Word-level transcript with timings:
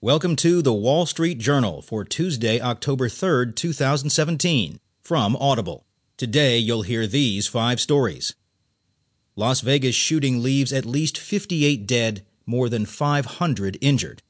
Welcome 0.00 0.36
to 0.36 0.62
the 0.62 0.72
Wall 0.72 1.06
Street 1.06 1.38
Journal 1.40 1.82
for 1.82 2.04
Tuesday, 2.04 2.60
October 2.60 3.08
3rd, 3.08 3.56
2017, 3.56 4.78
from 5.02 5.34
Audible. 5.34 5.86
Today 6.16 6.56
you'll 6.56 6.82
hear 6.82 7.08
these 7.08 7.48
five 7.48 7.80
stories. 7.80 8.36
Las 9.34 9.60
Vegas 9.60 9.96
shooting 9.96 10.40
leaves 10.40 10.72
at 10.72 10.86
least 10.86 11.18
58 11.18 11.84
dead, 11.84 12.24
more 12.46 12.68
than 12.68 12.86
500 12.86 13.76
injured. 13.80 14.22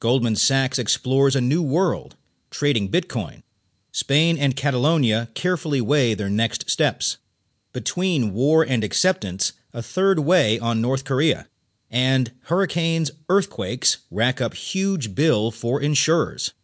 Goldman 0.00 0.34
Sachs 0.34 0.76
explores 0.76 1.36
a 1.36 1.40
new 1.40 1.62
world, 1.62 2.16
trading 2.50 2.88
Bitcoin. 2.88 3.44
Spain 3.92 4.36
and 4.36 4.56
Catalonia 4.56 5.28
carefully 5.34 5.80
weigh 5.80 6.14
their 6.14 6.30
next 6.30 6.68
steps. 6.68 7.18
Between 7.72 8.34
war 8.34 8.66
and 8.68 8.82
acceptance, 8.82 9.52
a 9.72 9.82
third 9.82 10.18
way 10.18 10.58
on 10.58 10.80
North 10.80 11.04
Korea 11.04 11.46
and 11.92 12.32
hurricanes, 12.44 13.10
earthquakes 13.28 13.98
rack 14.10 14.40
up 14.40 14.54
huge 14.54 15.14
bill 15.14 15.50
for 15.50 15.80
insurers. 15.80 16.54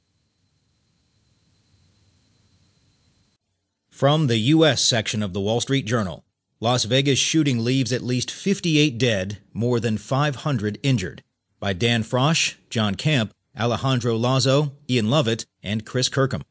From 3.90 4.28
the 4.28 4.38
U.S. 4.38 4.80
section 4.80 5.22
of 5.22 5.32
the 5.32 5.40
Wall 5.40 5.60
Street 5.60 5.84
Journal, 5.84 6.24
Las 6.60 6.84
Vegas 6.84 7.18
shooting 7.18 7.64
leaves 7.64 7.92
at 7.92 8.02
least 8.02 8.30
58 8.30 8.96
dead, 8.96 9.38
more 9.52 9.78
than 9.78 9.98
500 9.98 10.78
injured. 10.82 11.22
By 11.60 11.72
Dan 11.72 12.02
Frosch, 12.02 12.54
Jon 12.70 12.94
Kamp, 12.94 13.32
Alejandro 13.58 14.16
Lazo, 14.16 14.72
Ian 14.88 15.10
Lovett, 15.10 15.46
and 15.62 15.84
Chris 15.84 16.08
Kirkham. 16.08 16.42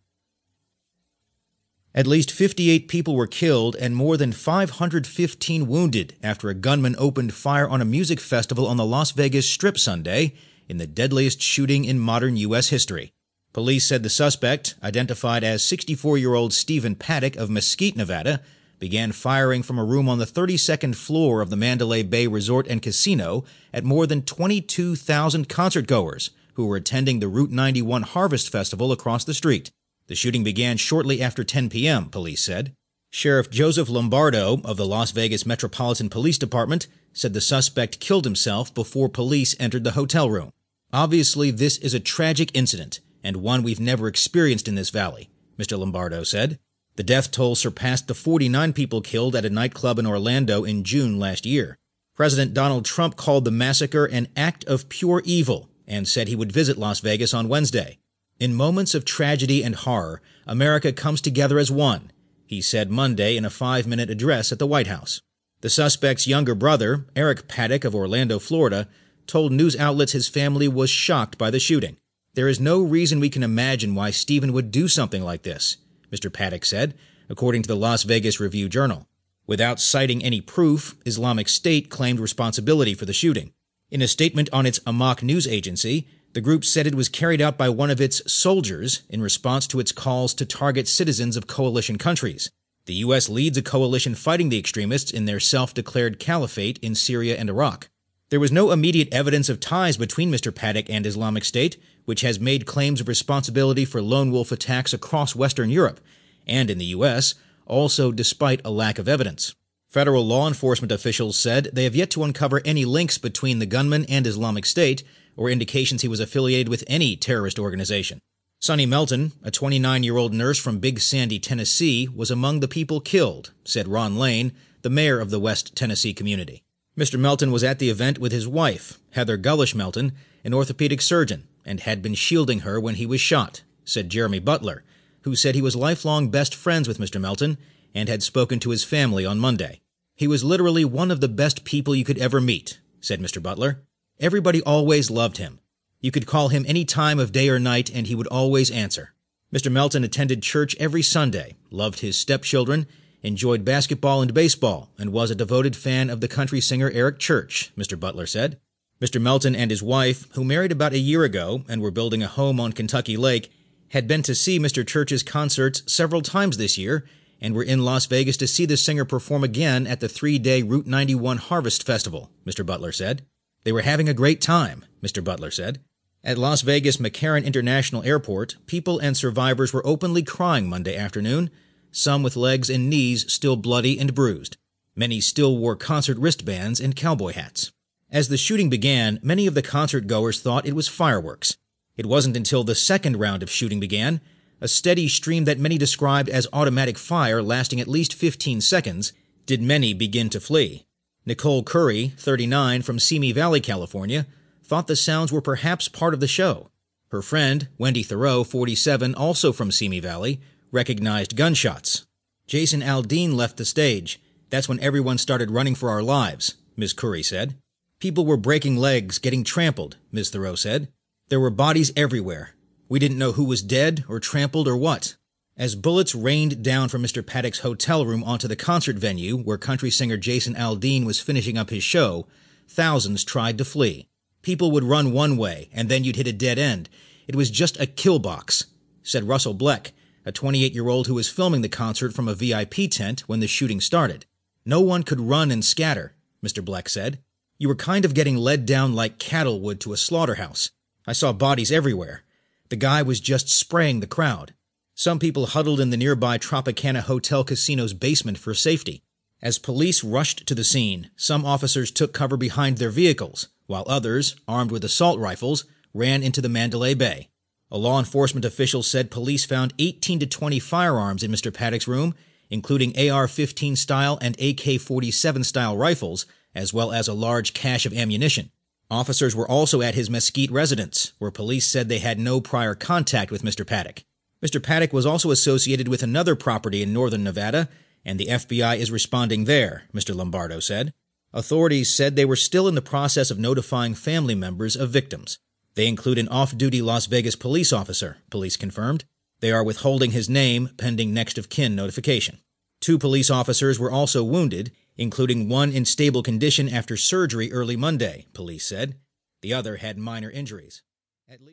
At 1.98 2.06
least 2.06 2.30
58 2.32 2.88
people 2.88 3.16
were 3.16 3.26
killed 3.26 3.76
and 3.76 3.96
more 3.96 4.18
than 4.18 4.32
515 4.32 5.66
wounded 5.66 6.16
after 6.22 6.48
a 6.48 6.54
gunman 6.54 6.96
opened 7.00 7.34
fire 7.34 7.68
on 7.68 7.82
a 7.82 7.86
music 7.86 8.20
festival 8.20 8.68
on 8.68 8.78
the 8.78 8.86
Las 8.86 9.10
Vegas 9.14 9.50
Strip 9.50 9.80
Sunday 9.80 10.36
in 10.70 10.78
the 10.78 10.86
deadliest 10.86 11.42
shooting 11.42 11.86
in 11.86 11.98
modern 11.98 12.38
U.S. 12.38 12.70
history. 12.70 13.14
Police 13.52 13.84
said 13.84 14.04
the 14.04 14.12
suspect, 14.12 14.76
identified 14.84 15.44
as 15.44 15.64
64 15.64 16.20
year 16.20 16.36
old 16.36 16.54
Stephen 16.54 16.94
Paddock 16.94 17.36
of 17.36 17.50
Mesquite, 17.50 17.98
Nevada, 17.98 18.44
began 18.78 19.12
firing 19.12 19.64
from 19.64 19.80
a 19.80 19.84
room 19.84 20.08
on 20.08 20.20
the 20.20 20.26
32nd 20.26 20.94
floor 20.94 21.42
of 21.42 21.50
the 21.50 21.56
Mandalay 21.56 22.04
Bay 22.04 22.28
Resort 22.28 22.68
and 22.68 22.80
Casino 22.80 23.44
at 23.74 23.84
more 23.84 24.06
than 24.06 24.22
22,000 24.22 25.50
concertgoers 25.50 26.30
who 26.54 26.68
were 26.68 26.76
attending 26.76 27.22
the 27.22 27.28
Route 27.28 27.50
91 27.50 28.04
Harvest 28.04 28.52
Festival 28.52 28.92
across 28.92 29.24
the 29.24 29.34
street. 29.34 29.72
The 30.08 30.16
shooting 30.16 30.44
began 30.44 30.78
shortly 30.78 31.22
after 31.22 31.44
10 31.44 31.70
p.m., 31.70 32.06
police 32.06 32.42
said. 32.42 32.74
Sheriff 33.12 33.50
Joseph 33.50 33.90
Lombardo 33.90 34.62
of 34.64 34.78
the 34.78 34.86
Las 34.86 35.12
Vegas 35.12 35.46
Metropolitan 35.46 36.10
Police 36.10 36.38
Department 36.38 36.88
said 37.14 37.34
the 37.34 37.42
suspect 37.42 38.00
killed 38.00 38.26
himself 38.26 38.74
before 38.74 39.10
police 39.10 39.56
entered 39.60 39.84
the 39.84 39.92
hotel 39.92 40.30
room. 40.30 40.52
Obviously, 40.94 41.52
this 41.52 41.78
is 41.78 41.94
a 41.94 42.00
tragic 42.00 42.52
incident 42.54 43.00
and 43.24 43.38
one 43.38 43.64
we've 43.64 43.80
never 43.80 44.08
experienced 44.08 44.68
in 44.68 44.76
this 44.76 44.90
valley, 44.90 45.30
Mr. 45.58 45.78
Lombardo 45.78 46.24
said. 46.24 46.60
The 46.96 47.04
death 47.04 47.30
toll 47.30 47.56
surpassed 47.56 48.08
the 48.08 48.14
49 48.14 48.74
people 48.74 49.02
killed 49.02 49.36
at 49.36 49.46
a 49.46 49.50
nightclub 49.50 50.00
in 50.00 50.08
Orlando 50.08 50.64
in 50.64 50.84
June 50.84 51.20
last 51.20 51.46
year. 51.46 51.78
President 52.16 52.54
Donald 52.54 52.86
Trump 52.86 53.16
called 53.16 53.46
the 53.46 53.52
massacre 53.52 54.06
an 54.06 54.28
act 54.36 54.64
of 54.66 54.90
pure 54.90 55.22
evil 55.26 55.70
and 55.86 56.08
said 56.08 56.28
he 56.28 56.36
would 56.36 56.52
visit 56.52 56.78
Las 56.78 57.00
Vegas 57.02 57.34
on 57.34 57.50
Wednesday. 57.50 58.00
In 58.40 58.54
moments 58.54 58.94
of 58.94 59.04
tragedy 59.04 59.64
and 59.64 59.74
horror, 59.74 60.22
America 60.46 60.94
comes 60.94 61.22
together 61.22 61.58
as 61.58 61.72
one, 61.72 62.12
he 62.46 62.62
said 62.62 62.92
Monday 62.92 63.36
in 63.36 63.46
a 63.46 63.50
five 63.50 63.88
minute 63.88 64.12
address 64.12 64.52
at 64.52 64.60
the 64.60 64.68
White 64.68 64.86
House. 64.86 65.22
The 65.62 65.72
suspect's 65.72 66.28
younger 66.28 66.54
brother, 66.54 67.08
Eric 67.16 67.48
Paddock 67.48 67.84
of 67.84 67.96
Orlando, 67.96 68.38
Florida, 68.38 68.88
told 69.26 69.52
news 69.52 69.76
outlets 69.76 70.12
his 70.12 70.28
family 70.28 70.68
was 70.68 70.92
shocked 70.92 71.40
by 71.40 71.50
the 71.50 71.60
shooting. 71.60 71.98
There 72.36 72.48
is 72.48 72.60
no 72.60 72.80
reason 72.80 73.20
we 73.20 73.32
can 73.32 73.42
imagine 73.42 73.96
why 73.96 74.12
Stephen 74.12 74.54
would 74.54 74.70
do 74.70 74.88
something 74.88 75.24
like 75.24 75.42
this, 75.42 75.78
Mr. 76.12 76.32
Paddock 76.32 76.64
said, 76.64 76.94
according 77.30 77.64
to 77.64 77.68
the 77.68 77.76
Las 77.76 78.04
Vegas 78.04 78.40
Review 78.40 78.70
Journal. 78.70 79.08
Without 79.48 79.80
citing 79.80 80.24
any 80.24 80.42
proof, 80.42 80.96
Islamic 81.06 81.50
State 81.50 81.90
claimed 81.90 82.20
responsibility 82.20 82.94
for 82.94 83.06
the 83.06 83.14
shooting. 83.14 83.52
In 83.90 84.04
a 84.04 84.08
statement 84.08 84.50
on 84.54 84.68
its 84.68 84.80
Amaq 84.80 85.24
news 85.24 85.48
agency, 85.48 86.08
the 86.38 86.42
group 86.42 86.64
said 86.64 86.86
it 86.86 86.94
was 86.94 87.10
carried 87.10 87.42
out 87.42 87.58
by 87.58 87.68
one 87.68 87.90
of 87.90 88.00
its 88.00 88.22
soldiers 88.32 89.02
in 89.10 89.24
response 89.24 89.66
to 89.66 89.80
its 89.80 89.92
calls 89.92 90.36
to 90.36 90.46
target 90.46 90.88
citizens 90.88 91.36
of 91.36 91.48
coalition 91.48 91.98
countries. 91.98 92.52
The 92.86 92.94
U.S. 92.94 93.28
leads 93.28 93.58
a 93.58 93.64
coalition 93.64 94.14
fighting 94.14 94.50
the 94.50 94.60
extremists 94.60 95.10
in 95.10 95.26
their 95.26 95.40
self 95.40 95.74
declared 95.74 96.20
caliphate 96.20 96.78
in 96.84 96.94
Syria 96.94 97.38
and 97.38 97.50
Iraq. 97.50 97.90
There 98.30 98.40
was 98.40 98.52
no 98.52 98.70
immediate 98.70 99.12
evidence 99.12 99.50
of 99.50 99.60
ties 99.60 99.98
between 99.98 100.32
Mr. 100.32 100.54
Paddock 100.54 100.92
and 100.92 101.08
Islamic 101.08 101.44
State, 101.44 101.82
which 102.06 102.22
has 102.22 102.40
made 102.40 102.68
claims 102.68 103.02
of 103.02 103.08
responsibility 103.08 103.84
for 103.84 104.00
lone 104.00 104.32
wolf 104.32 104.52
attacks 104.52 104.94
across 104.94 105.36
Western 105.36 105.72
Europe 105.72 106.00
and 106.46 106.70
in 106.70 106.78
the 106.78 106.94
U.S., 106.98 107.34
also 107.66 108.12
despite 108.12 108.62
a 108.64 108.70
lack 108.70 109.00
of 109.00 109.08
evidence. 109.08 109.56
Federal 109.88 110.24
law 110.24 110.48
enforcement 110.48 110.92
officials 110.92 111.36
said 111.36 111.72
they 111.74 111.86
have 111.86 111.96
yet 111.96 112.12
to 112.12 112.24
uncover 112.24 112.62
any 112.64 112.86
links 112.86 113.18
between 113.18 113.58
the 113.58 113.66
gunman 113.66 114.06
and 114.06 114.28
Islamic 114.28 114.68
State, 114.68 115.04
or 115.38 115.50
indications 115.50 116.02
he 116.02 116.08
was 116.08 116.20
affiliated 116.20 116.68
with 116.68 116.84
any 116.88 117.16
terrorist 117.16 117.58
organization. 117.58 118.20
Sonny 118.60 118.88
Melton, 118.88 119.34
a 119.44 119.52
29 119.52 120.04
year 120.04 120.18
old 120.18 120.34
nurse 120.34 120.58
from 120.58 120.80
Big 120.80 121.00
Sandy, 121.00 121.40
Tennessee, 121.40 122.08
was 122.08 122.32
among 122.32 122.60
the 122.60 122.68
people 122.68 123.00
killed, 123.00 123.54
said 123.64 123.88
Ron 123.88 124.18
Lane, 124.18 124.52
the 124.82 124.90
mayor 124.90 125.20
of 125.20 125.30
the 125.30 125.40
West 125.40 125.76
Tennessee 125.76 126.14
community. 126.14 126.64
Mr. 126.98 127.20
Melton 127.20 127.52
was 127.52 127.64
at 127.64 127.78
the 127.78 127.90
event 127.92 128.18
with 128.18 128.32
his 128.32 128.48
wife, 128.48 129.00
Heather 129.12 129.38
Gulish 129.38 129.76
Melton, 129.76 130.14
an 130.44 130.54
orthopedic 130.56 131.02
surgeon, 131.02 131.48
and 131.64 131.82
had 131.82 132.02
been 132.02 132.16
shielding 132.16 132.62
her 132.62 132.80
when 132.80 132.96
he 132.96 133.06
was 133.06 133.22
shot, 133.22 133.62
said 133.86 134.10
Jeremy 134.10 134.40
Butler, 134.40 134.84
who 135.22 135.36
said 135.36 135.54
he 135.54 135.62
was 135.62 135.76
lifelong 135.76 136.30
best 136.30 136.56
friends 136.56 136.88
with 136.88 136.98
Mr. 136.98 137.22
Melton 137.22 137.58
and 137.94 138.10
had 138.10 138.24
spoken 138.24 138.60
to 138.60 138.72
his 138.72 138.84
family 138.84 139.26
on 139.26 139.38
Monday. 139.38 139.82
He 140.16 140.28
was 140.28 140.44
literally 140.44 140.86
one 140.86 141.12
of 141.12 141.22
the 141.22 141.28
best 141.28 141.64
people 141.64 141.96
you 141.96 142.04
could 142.04 142.18
ever 142.18 142.42
meet, 142.42 142.80
said 143.02 143.20
Mr. 143.20 143.42
Butler. 143.42 143.84
Everybody 144.20 144.64
always 144.64 145.12
loved 145.12 145.38
him. 145.38 145.60
You 146.02 146.10
could 146.10 146.26
call 146.26 146.48
him 146.48 146.66
any 146.68 146.86
time 146.86 147.20
of 147.20 147.32
day 147.32 147.50
or 147.50 147.60
night, 147.60 147.92
and 147.94 148.08
he 148.08 148.16
would 148.16 148.26
always 148.28 148.72
answer. 148.72 149.14
Mr. 149.54 149.72
Melton 149.72 150.04
attended 150.04 150.42
church 150.42 150.76
every 150.80 151.04
Sunday, 151.04 151.56
loved 151.70 152.00
his 152.00 152.18
stepchildren, 152.18 152.88
enjoyed 153.22 153.64
basketball 153.64 154.24
and 154.24 154.34
baseball, 154.34 154.90
and 154.98 155.12
was 155.12 155.30
a 155.30 155.36
devoted 155.36 155.76
fan 155.76 156.10
of 156.10 156.20
the 156.20 156.28
country 156.28 156.60
singer 156.60 156.90
Eric 156.96 157.20
Church, 157.20 157.72
Mr. 157.78 158.00
Butler 158.00 158.26
said. 158.26 158.60
Mr. 159.00 159.22
Melton 159.22 159.56
and 159.56 159.70
his 159.70 159.84
wife, 159.84 160.26
who 160.34 160.44
married 160.44 160.72
about 160.72 160.94
a 160.94 161.00
year 161.00 161.24
ago 161.24 161.64
and 161.70 161.80
were 161.80 161.92
building 161.92 162.24
a 162.24 162.28
home 162.28 162.60
on 162.60 162.74
Kentucky 162.74 163.18
Lake, 163.18 163.52
had 163.90 164.08
been 164.08 164.24
to 164.24 164.34
see 164.34 164.60
Mr. 164.60 164.86
Church's 164.86 165.22
concerts 165.22 165.84
several 165.92 166.24
times 166.24 166.58
this 166.58 166.76
year 166.76 167.06
and 167.40 167.54
were 167.54 167.64
in 167.64 167.86
Las 167.86 168.08
Vegas 168.08 168.38
to 168.38 168.48
see 168.48 168.66
the 168.66 168.78
singer 168.78 169.06
perform 169.06 169.44
again 169.44 169.86
at 169.86 170.00
the 170.00 170.10
three 170.10 170.40
day 170.40 170.64
Route 170.64 170.88
91 170.88 171.38
Harvest 171.38 171.86
Festival, 171.86 172.32
Mr. 172.48 172.66
Butler 172.66 172.92
said. 172.92 173.24
They 173.68 173.74
were 173.74 173.82
having 173.82 174.08
a 174.08 174.14
great 174.14 174.40
time, 174.40 174.86
Mr. 175.04 175.22
Butler 175.22 175.52
said. 175.52 175.82
At 176.24 176.38
Las 176.38 176.62
Vegas 176.62 176.96
McCarran 176.96 177.44
International 177.44 178.02
Airport, 178.02 178.56
people 178.66 178.98
and 178.98 179.18
survivors 179.18 179.74
were 179.74 179.86
openly 179.86 180.24
crying 180.24 180.70
Monday 180.70 180.96
afternoon, 180.96 181.50
some 181.92 182.24
with 182.24 182.38
legs 182.38 182.70
and 182.70 182.90
knees 182.90 183.30
still 183.30 183.58
bloody 183.58 184.00
and 184.00 184.16
bruised. 184.16 184.56
Many 184.96 185.20
still 185.20 185.58
wore 185.58 185.76
concert 185.76 186.18
wristbands 186.18 186.80
and 186.80 186.96
cowboy 186.96 187.34
hats. 187.34 187.74
As 188.10 188.30
the 188.30 188.38
shooting 188.38 188.70
began, 188.70 189.20
many 189.22 189.48
of 189.48 189.54
the 189.54 189.62
concert 189.62 190.08
goers 190.08 190.40
thought 190.40 190.66
it 190.66 190.74
was 190.74 190.88
fireworks. 190.88 191.58
It 191.98 192.06
wasn't 192.06 192.38
until 192.38 192.64
the 192.64 192.74
second 192.74 193.18
round 193.18 193.44
of 193.44 193.52
shooting 193.52 193.82
began, 193.82 194.22
a 194.62 194.70
steady 194.70 195.10
stream 195.10 195.44
that 195.44 195.60
many 195.60 195.78
described 195.78 196.30
as 196.30 196.48
automatic 196.54 196.98
fire 196.98 197.44
lasting 197.44 197.82
at 197.82 197.90
least 197.90 198.14
15 198.14 198.62
seconds, 198.62 199.12
did 199.46 199.62
many 199.62 199.94
begin 199.94 200.30
to 200.30 200.40
flee. 200.40 200.87
Nicole 201.28 201.62
Curry, 201.62 202.14
39, 202.16 202.84
from 202.84 203.00
Simi 203.00 203.34
Valley, 203.34 203.60
California, 203.60 204.26
thought 204.64 204.88
the 204.88 204.96
sounds 204.96 205.30
were 205.30 205.42
perhaps 205.42 205.90
part 205.90 206.14
of 206.14 206.22
the 206.22 206.26
show. 206.28 206.70
Her 207.10 207.22
friend, 207.22 207.68
Wendy 207.78 208.02
Thoreau, 208.02 208.46
47, 208.46 209.14
also 209.14 209.52
from 209.52 209.70
Simi 209.70 210.00
Valley, 210.00 210.40
recognized 210.72 211.36
gunshots. 211.36 212.06
Jason 212.48 212.80
Aldean 212.80 213.34
left 213.34 213.58
the 213.58 213.66
stage. 213.66 214.22
That's 214.50 214.70
when 214.70 214.80
everyone 214.80 215.18
started 215.18 215.52
running 215.52 215.76
for 215.76 215.90
our 215.90 216.02
lives, 216.02 216.56
Ms. 216.78 216.94
Curry 216.94 217.24
said. 217.24 217.58
People 218.00 218.26
were 218.26 218.38
breaking 218.38 218.78
legs, 218.78 219.20
getting 219.20 219.44
trampled, 219.44 219.98
Ms. 220.14 220.30
Thoreau 220.30 220.56
said. 220.56 220.88
There 221.28 221.42
were 221.42 221.50
bodies 221.50 221.92
everywhere. 221.98 222.52
We 222.88 223.00
didn't 223.00 223.18
know 223.18 223.34
who 223.34 223.44
was 223.44 223.62
dead 223.62 224.06
or 224.08 224.22
trampled 224.22 224.66
or 224.66 224.78
what. 224.78 225.18
As 225.58 225.74
bullets 225.74 226.14
rained 226.14 226.62
down 226.62 226.88
from 226.88 227.02
Mr. 227.02 227.26
Paddock's 227.26 227.60
hotel 227.60 228.06
room 228.06 228.24
onto 228.24 228.48
the 228.48 228.56
concert 228.56 228.98
venue 228.98 229.36
where 229.36 229.58
country 229.58 229.90
singer 229.90 230.16
Jason 230.16 230.54
Aldean 230.54 231.04
was 231.04 231.20
finishing 231.20 231.58
up 231.58 231.72
his 231.72 231.84
show, 231.84 232.28
thousands 232.68 233.24
tried 233.24 233.58
to 233.58 233.66
flee. 233.66 234.08
People 234.44 234.70
would 234.70 234.84
run 234.84 235.12
one 235.12 235.36
way, 235.36 235.70
and 235.74 235.90
then 235.90 236.04
you'd 236.04 236.16
hit 236.16 236.28
a 236.28 236.32
dead 236.32 236.60
end. 236.60 236.90
It 237.28 237.36
was 237.36 237.50
just 237.50 237.80
a 237.80 237.88
kill 237.88 238.20
box, 238.20 238.66
said 239.02 239.24
Russell 239.24 239.56
Bleck, 239.56 239.94
a 240.28 240.32
28 240.32 240.74
year 240.74 240.90
old 240.90 241.08
who 241.08 241.16
was 241.16 241.28
filming 241.28 241.62
the 241.62 241.70
concert 241.70 242.14
from 242.14 242.28
a 242.28 242.36
VIP 242.36 242.92
tent 242.92 243.22
when 243.22 243.40
the 243.40 243.48
shooting 243.48 243.82
started. 243.82 244.28
No 244.64 244.80
one 244.82 245.02
could 245.02 245.20
run 245.20 245.50
and 245.50 245.66
scatter, 245.66 246.14
Mr. 246.46 246.64
Bleck 246.64 246.88
said. 246.88 247.18
You 247.58 247.68
were 247.68 247.76
kind 247.76 248.06
of 248.06 248.14
getting 248.14 248.38
led 248.38 248.68
down 248.68 248.94
like 248.94 249.18
cattle 249.18 249.60
would 249.62 249.80
to 249.82 249.94
a 249.94 249.98
slaughterhouse. 249.98 250.70
I 251.08 251.14
saw 251.14 251.34
bodies 251.34 251.72
everywhere. 251.72 252.22
The 252.70 252.76
guy 252.76 253.02
was 253.02 253.20
just 253.20 253.50
spraying 253.50 254.02
the 254.02 254.08
crowd. 254.08 254.54
Some 255.00 255.20
people 255.20 255.46
huddled 255.46 255.80
in 255.80 255.92
the 255.92 255.96
nearby 255.96 256.40
Tropicana 256.40 257.02
Hotel 257.02 257.44
Casino's 257.44 257.94
basement 257.94 258.40
for 258.40 258.56
safety. 258.56 259.04
As 259.44 259.60
police 259.60 260.04
rushed 260.04 260.48
to 260.48 260.56
the 260.56 260.64
scene, 260.64 261.12
some 261.16 261.46
officers 261.46 261.92
took 261.92 262.14
cover 262.14 262.36
behind 262.36 262.80
their 262.80 262.90
vehicles, 262.90 263.50
while 263.68 263.84
others, 263.86 264.38
armed 264.48 264.72
with 264.72 264.84
assault 264.84 265.20
rifles, 265.20 265.66
ran 265.94 266.24
into 266.24 266.42
the 266.42 266.50
Mandalay 266.50 266.96
Bay. 266.96 267.30
A 267.70 267.78
law 267.78 268.00
enforcement 268.00 268.44
official 268.44 268.82
said 268.82 269.12
police 269.12 269.46
found 269.46 269.72
18 269.78 270.18
to 270.22 270.26
20 270.26 270.58
firearms 270.58 271.22
in 271.22 271.30
Mr. 271.30 271.54
Paddock's 271.54 271.88
room, 271.88 272.16
including 272.50 272.98
AR 272.98 273.28
15 273.28 273.76
style 273.76 274.18
and 274.20 274.36
AK 274.42 274.82
47 274.82 275.44
style 275.44 275.78
rifles, 275.78 276.26
as 276.56 276.74
well 276.74 276.92
as 276.92 277.08
a 277.08 277.14
large 277.14 277.54
cache 277.54 277.86
of 277.86 277.94
ammunition. 277.94 278.50
Officers 278.90 279.36
were 279.36 279.48
also 279.48 279.84
at 279.84 279.94
his 279.94 280.10
Mesquite 280.10 280.50
residence, 280.50 281.14
where 281.20 281.30
police 281.30 281.68
said 281.68 281.88
they 281.88 282.00
had 282.00 282.18
no 282.18 282.42
prior 282.42 282.74
contact 282.74 283.30
with 283.30 283.44
Mr. 283.44 283.64
Paddock. 283.64 284.04
Mr. 284.44 284.62
Paddock 284.62 284.94
was 284.94 285.06
also 285.06 285.32
associated 285.32 285.88
with 285.88 286.04
another 286.04 286.36
property 286.36 286.84
in 286.84 286.94
northern 286.94 287.24
Nevada, 287.24 287.70
and 288.06 288.20
the 288.20 288.28
FBI 288.28 288.78
is 288.78 288.92
responding 288.92 289.46
there, 289.46 289.84
Mr. 289.94 290.16
Lombardo 290.16 290.60
said. 290.60 290.94
Authorities 291.34 291.90
said 291.90 292.16
they 292.16 292.26
were 292.26 292.36
still 292.36 292.68
in 292.68 292.76
the 292.76 292.82
process 292.82 293.30
of 293.30 293.40
notifying 293.40 293.94
family 293.94 294.36
members 294.36 294.76
of 294.76 294.90
victims. 294.90 295.40
They 295.76 295.88
include 295.88 296.18
an 296.18 296.30
off 296.30 296.58
duty 296.58 296.82
Las 296.82 297.06
Vegas 297.06 297.36
police 297.36 297.74
officer, 297.74 298.18
police 298.30 298.58
confirmed. 298.58 299.06
They 299.40 299.52
are 299.52 299.64
withholding 299.64 300.12
his 300.12 300.30
name 300.30 300.70
pending 300.78 301.14
next 301.14 301.38
of 301.38 301.50
kin 301.50 301.76
notification. 301.76 302.40
Two 302.80 302.98
police 302.98 303.30
officers 303.30 303.80
were 303.80 303.92
also 303.92 304.24
wounded, 304.24 304.72
including 304.98 305.50
one 305.50 305.72
in 305.72 305.86
stable 305.86 306.24
condition 306.24 306.70
after 306.70 306.98
surgery 306.98 307.52
early 307.52 307.76
Monday, 307.76 308.26
police 308.34 308.66
said. 308.66 308.96
The 309.42 309.54
other 309.54 309.78
had 309.78 309.98
minor 309.98 310.32
injuries. 310.32 310.82
At 311.30 311.42
least 311.42 311.46